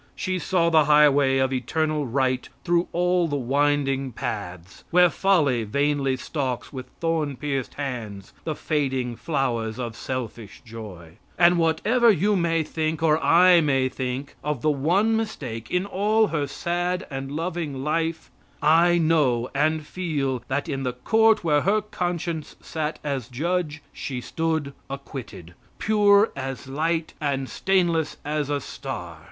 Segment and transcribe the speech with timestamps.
[0.15, 6.17] She saw the highway of eternal right through all the winding paths, where folly vainly
[6.17, 12.63] stalks with thorn pierced hands, the fading flowers of selfish joy; and whatever you may
[12.63, 17.83] think or I may think of the one mistake in all her sad and loving
[17.83, 23.83] life, I know and feel that in the court where her conscience sat as judge
[23.93, 29.19] she stood acquitted, pure as light and stainless as a star.